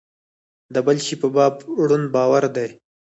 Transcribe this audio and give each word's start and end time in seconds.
د 0.73 0.75
بل 0.87 0.97
شي 1.05 1.15
په 1.21 1.27
باب 1.35 1.53
ړوند 1.87 2.05
باور 2.15 2.43
دی. 2.55 2.69